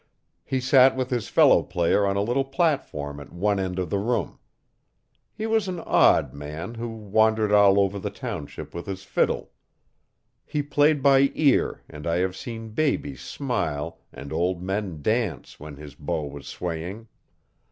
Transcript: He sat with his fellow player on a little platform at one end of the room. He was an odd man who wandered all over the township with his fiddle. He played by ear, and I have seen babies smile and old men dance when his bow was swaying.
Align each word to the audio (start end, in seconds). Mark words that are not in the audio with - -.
He 0.43 0.59
sat 0.59 0.95
with 0.95 1.11
his 1.11 1.27
fellow 1.27 1.61
player 1.61 2.07
on 2.07 2.15
a 2.15 2.23
little 2.23 2.43
platform 2.43 3.19
at 3.19 3.31
one 3.31 3.59
end 3.59 3.77
of 3.77 3.91
the 3.91 3.99
room. 3.99 4.39
He 5.31 5.45
was 5.45 5.67
an 5.67 5.79
odd 5.81 6.33
man 6.33 6.73
who 6.73 6.89
wandered 6.89 7.51
all 7.51 7.79
over 7.79 7.99
the 7.99 8.09
township 8.09 8.73
with 8.73 8.87
his 8.87 9.03
fiddle. 9.03 9.51
He 10.43 10.63
played 10.63 11.03
by 11.03 11.29
ear, 11.35 11.81
and 11.87 12.07
I 12.07 12.15
have 12.17 12.35
seen 12.35 12.69
babies 12.69 13.21
smile 13.21 13.99
and 14.11 14.33
old 14.33 14.59
men 14.63 15.03
dance 15.03 15.59
when 15.59 15.75
his 15.75 15.93
bow 15.93 16.25
was 16.25 16.47
swaying. 16.47 17.07